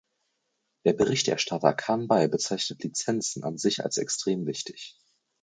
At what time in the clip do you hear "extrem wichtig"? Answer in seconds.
3.99-4.97